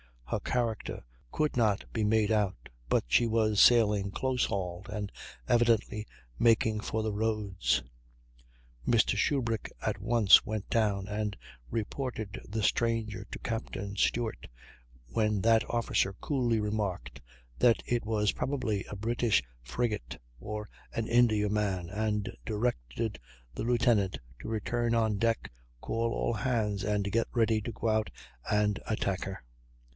Her 0.25 0.39
character 0.39 1.03
could 1.31 1.57
not 1.57 1.83
be 1.91 2.05
made 2.05 2.31
out; 2.31 2.69
but 2.87 3.03
she 3.09 3.27
was 3.27 3.59
sailing 3.59 4.09
close 4.11 4.45
hauled, 4.45 4.87
and 4.89 5.11
evidently 5.47 6.07
making 6.39 6.79
for 6.79 7.03
the 7.03 7.11
roads. 7.11 7.83
Mr. 8.87 9.15
Shubrick 9.17 9.71
at 9.85 9.99
once 10.01 10.45
went 10.45 10.69
down 10.69 11.05
and 11.07 11.37
reported 11.69 12.39
the 12.47 12.63
stranger 12.63 13.25
to 13.29 13.37
Captain 13.39 13.95
Stewart, 13.97 14.47
when 15.07 15.41
that 15.41 15.69
officer 15.69 16.13
coolly 16.13 16.61
remarked 16.61 17.21
that 17.59 17.83
it 17.85 18.05
was 18.05 18.31
probably 18.31 18.85
a 18.85 18.95
British 18.95 19.43
frigate 19.61 20.17
or 20.39 20.67
an 20.93 21.07
Indiaman, 21.07 21.89
and 21.89 22.31
directed 22.45 23.19
the 23.53 23.63
lieutenant 23.63 24.17
to 24.39 24.47
return 24.47 24.95
on 24.95 25.17
deck, 25.17 25.51
call 25.81 26.13
all 26.13 26.33
hands, 26.33 26.85
and 26.85 27.11
get 27.11 27.27
ready 27.33 27.59
to 27.61 27.73
go 27.73 27.89
out 27.89 28.09
and 28.49 28.79
attack 28.87 29.25
her. 29.25 29.43